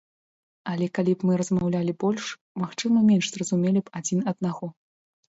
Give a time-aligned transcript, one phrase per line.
[0.71, 2.25] Але калі б мы размаўлялі больш,
[2.63, 4.71] магчыма менш зразумелі б адзін аднаго.